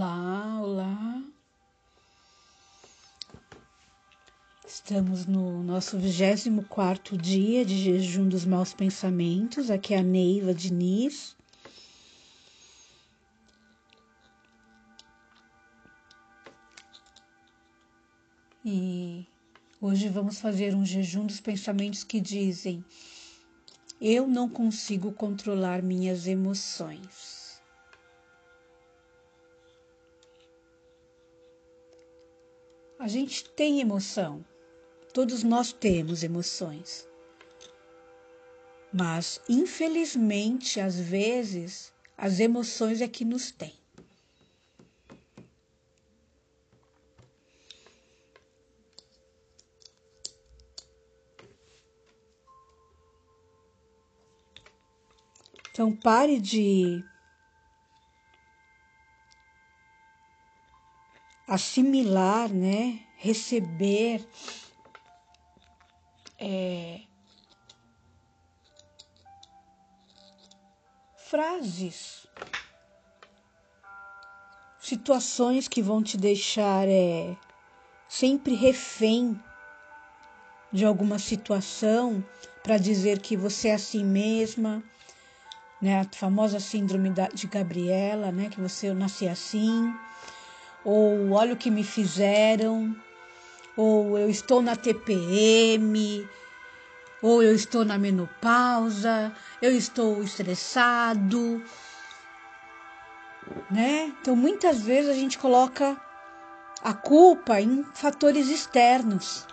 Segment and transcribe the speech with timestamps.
[0.00, 1.22] Olá, olá.
[4.64, 9.72] Estamos no nosso 24 dia de jejum dos maus pensamentos.
[9.72, 11.34] Aqui é a Neiva Diniz.
[18.64, 19.26] E
[19.80, 22.84] hoje vamos fazer um jejum dos pensamentos que dizem:
[24.00, 27.37] Eu não consigo controlar minhas emoções.
[32.98, 34.44] A gente tem emoção,
[35.14, 37.06] todos nós temos emoções.
[38.92, 43.78] Mas, infelizmente, às vezes, as emoções é que nos têm.
[55.70, 57.04] Então, pare de
[61.48, 63.00] assimilar, né?
[63.16, 64.24] Receber
[66.38, 67.00] é,
[71.16, 72.26] frases,
[74.78, 77.36] situações que vão te deixar é,
[78.08, 79.38] sempre refém
[80.72, 82.24] de alguma situação
[82.62, 84.82] para dizer que você é assim mesma,
[85.80, 86.00] né?
[86.00, 88.48] A famosa síndrome de Gabriela, né?
[88.50, 89.92] Que você nasci assim
[90.84, 92.94] ou olha o que me fizeram,
[93.76, 96.28] ou eu estou na TPM,
[97.22, 101.62] ou eu estou na menopausa, eu estou estressado,
[103.70, 104.12] né?
[104.20, 105.96] Então muitas vezes a gente coloca
[106.82, 109.46] a culpa em fatores externos.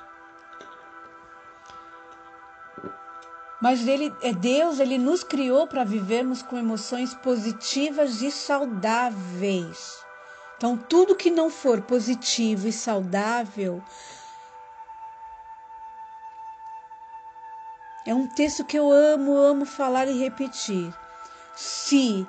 [3.61, 10.04] Mas ele é Deus, ele nos criou para vivermos com emoções positivas e saudáveis.
[10.57, 13.83] Então, tudo que não for positivo e saudável
[18.05, 20.93] é um texto que eu amo, amo falar e repetir.
[21.55, 22.25] Se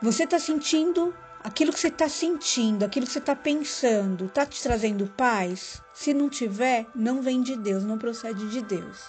[0.00, 4.62] você está sentindo aquilo que você está sentindo, aquilo que você está pensando, está te
[4.62, 5.82] trazendo paz?
[5.92, 9.00] Se não tiver, não vem de Deus, não procede de Deus.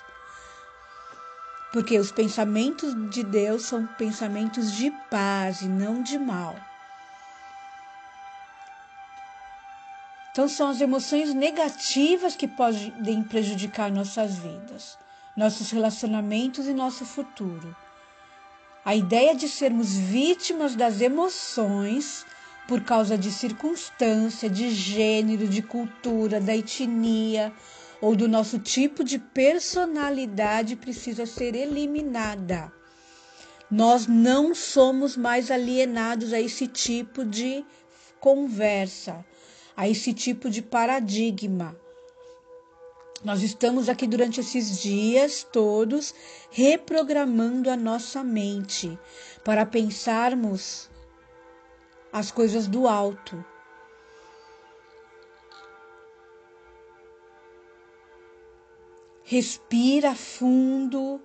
[1.71, 6.55] Porque os pensamentos de Deus são pensamentos de paz e não de mal.
[10.33, 14.97] Então, são as emoções negativas que podem prejudicar nossas vidas,
[15.37, 17.75] nossos relacionamentos e nosso futuro.
[18.83, 22.25] A ideia de sermos vítimas das emoções
[22.67, 27.53] por causa de circunstância, de gênero, de cultura, da etnia
[28.01, 32.73] ou do nosso tipo de personalidade precisa ser eliminada.
[33.69, 37.63] Nós não somos mais alienados a esse tipo de
[38.19, 39.23] conversa
[39.75, 41.75] a esse tipo de paradigma.
[43.23, 46.13] Nós estamos aqui durante esses dias todos
[46.51, 48.99] reprogramando a nossa mente
[49.45, 50.89] para pensarmos
[52.11, 53.43] as coisas do alto.
[59.23, 61.19] Respira fundo.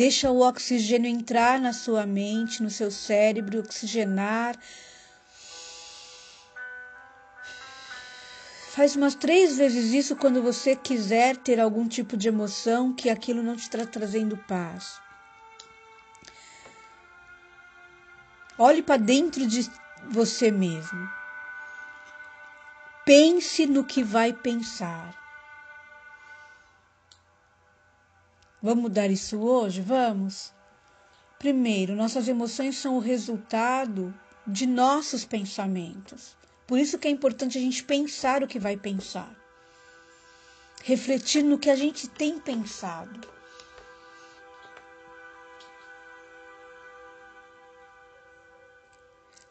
[0.00, 4.56] Deixa o oxigênio entrar na sua mente, no seu cérebro, oxigenar.
[8.70, 13.42] Faz umas três vezes isso quando você quiser ter algum tipo de emoção que aquilo
[13.42, 14.98] não te está trazendo paz.
[18.56, 19.70] Olhe para dentro de
[20.08, 21.10] você mesmo.
[23.04, 25.19] Pense no que vai pensar.
[28.62, 29.80] Vamos mudar isso hoje?
[29.80, 30.52] Vamos.
[31.38, 34.14] Primeiro, nossas emoções são o resultado
[34.46, 36.36] de nossos pensamentos.
[36.66, 39.34] Por isso que é importante a gente pensar o que vai pensar.
[40.84, 43.28] Refletir no que a gente tem pensado.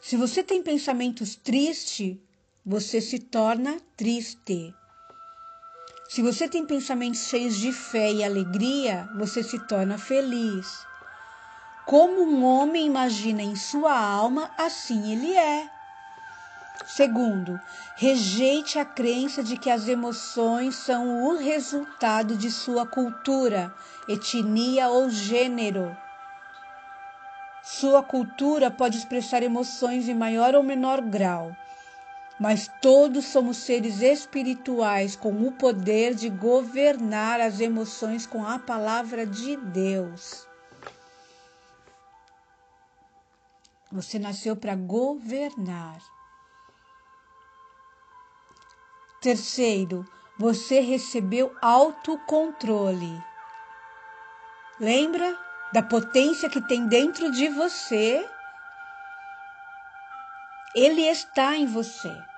[0.01, 2.17] Se você tem pensamentos tristes,
[2.65, 4.73] você se torna triste.
[6.09, 10.83] Se você tem pensamentos cheios de fé e alegria, você se torna feliz.
[11.85, 15.69] Como um homem imagina em sua alma, assim ele é.
[16.87, 17.61] Segundo,
[17.95, 23.71] rejeite a crença de que as emoções são o resultado de sua cultura,
[24.07, 25.95] etnia ou gênero.
[27.61, 31.55] Sua cultura pode expressar emoções em maior ou menor grau
[32.39, 39.25] mas todos somos seres espirituais com o poder de governar as emoções com a palavra
[39.25, 40.47] de Deus.
[43.91, 45.99] Você nasceu para governar.
[49.19, 50.07] Terceiro,
[50.37, 53.21] você recebeu autocontrole.
[54.79, 55.37] Lembra
[55.73, 58.25] da potência que tem dentro de você?
[60.73, 62.28] Ele está em você.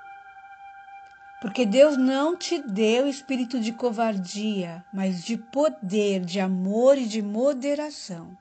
[1.42, 7.20] Porque Deus não te deu espírito de covardia, mas de poder, de amor e de
[7.20, 8.38] moderação.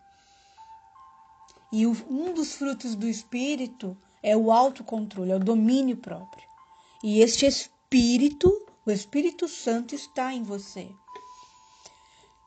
[1.72, 6.44] E um dos frutos do espírito é o autocontrole, é o domínio próprio.
[7.02, 10.90] E este espírito, o Espírito Santo está em você.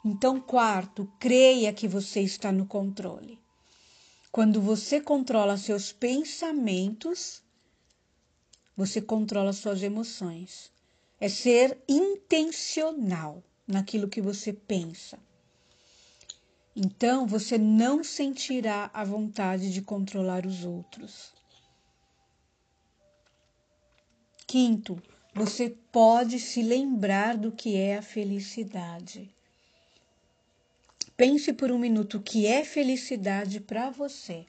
[0.05, 3.39] Então, quarto, creia que você está no controle.
[4.31, 7.42] Quando você controla seus pensamentos,
[8.75, 10.71] você controla suas emoções.
[11.19, 15.17] É ser intencional naquilo que você pensa.
[16.75, 21.31] Então você não sentirá a vontade de controlar os outros.
[24.47, 25.01] Quinto,
[25.33, 29.33] você pode se lembrar do que é a felicidade.
[31.15, 34.45] Pense por um minuto o que é felicidade para você.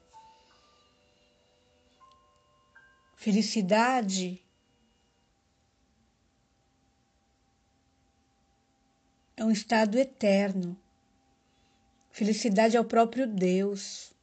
[3.25, 4.39] Felicidade
[9.35, 10.77] é um estado eterno.
[12.11, 14.13] Felicidade é o próprio Deus.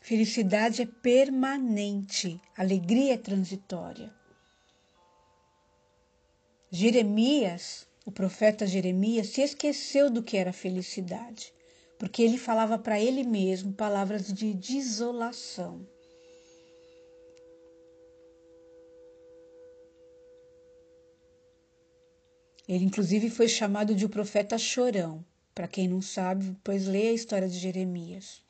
[0.00, 4.12] Felicidade é permanente, alegria é transitória.
[6.72, 11.54] Jeremias o profeta Jeremias se esqueceu do que era felicidade,
[12.02, 15.86] porque ele falava para ele mesmo palavras de desolação.
[22.68, 25.24] Ele, inclusive, foi chamado de o profeta chorão.
[25.54, 28.42] Para quem não sabe, pois lê a história de Jeremias.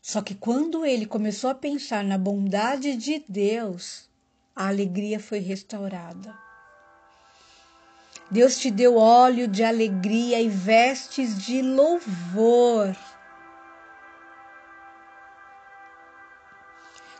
[0.00, 4.08] Só que quando ele começou a pensar na bondade de Deus,
[4.56, 6.41] a alegria foi restaurada.
[8.30, 12.96] Deus te deu óleo de alegria e vestes de louvor.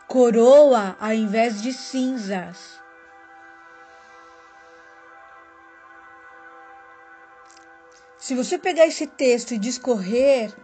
[0.06, 2.80] Coroa ao invés de cinzas.
[8.18, 10.54] Se você pegar esse texto e discorrer,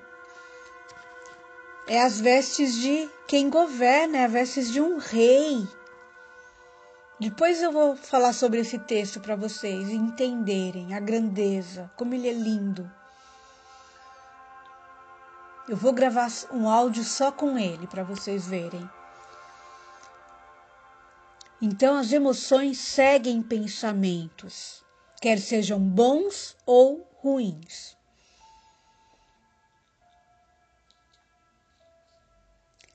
[1.89, 5.67] é as vestes de quem governa, é as vestes de um rei.
[7.21, 12.33] Depois eu vou falar sobre esse texto para vocês entenderem a grandeza, como ele é
[12.33, 12.89] lindo.
[15.69, 18.89] Eu vou gravar um áudio só com ele para vocês verem.
[21.61, 24.85] Então as emoções seguem pensamentos,
[25.21, 27.97] quer sejam bons ou ruins.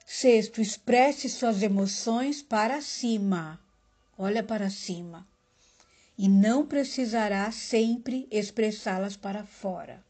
[0.06, 3.60] Sexto, expresse suas emoções para cima
[4.18, 5.28] olha para cima
[6.18, 10.04] e não precisará sempre expressá-las para fora.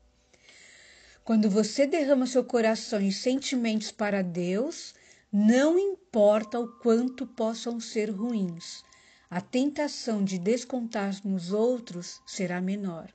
[1.24, 4.94] Quando você derrama seu coração e sentimentos para Deus,
[5.32, 8.84] não importa o quanto possam ser ruins,
[9.30, 13.12] a tentação de descontar nos outros será menor.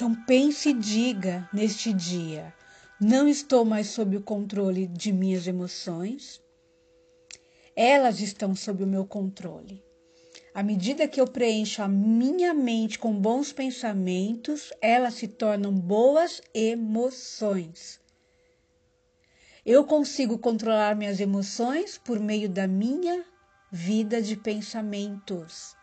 [0.00, 2.54] Então pense e diga neste dia:
[2.98, 6.40] não estou mais sob o controle de minhas emoções,
[7.76, 9.84] elas estão sob o meu controle.
[10.54, 16.40] À medida que eu preencho a minha mente com bons pensamentos, elas se tornam boas
[16.54, 18.00] emoções.
[19.66, 23.22] Eu consigo controlar minhas emoções por meio da minha
[23.70, 25.76] vida de pensamentos.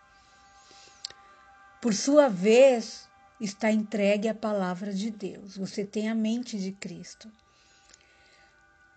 [1.80, 3.08] Por sua vez,
[3.40, 5.58] está entregue à palavra de Deus.
[5.58, 7.32] Você tem a mente de Cristo.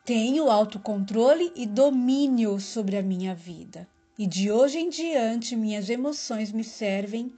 [0.04, 3.86] Tenho autocontrole e domínio sobre a minha vida.
[4.18, 7.32] E de hoje em diante, minhas emoções me servem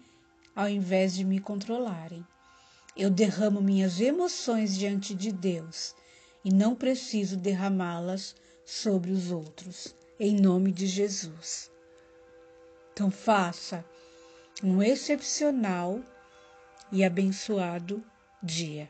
[0.55, 2.27] ao invés de me controlarem.
[2.97, 5.95] Eu derramo minhas emoções diante de Deus
[6.45, 11.71] e não preciso derramá-las sobre os outros, em nome de Jesus.
[12.93, 13.85] Então, faça
[14.63, 16.01] um excepcional
[16.93, 18.05] e abençoado
[18.43, 18.89] dia.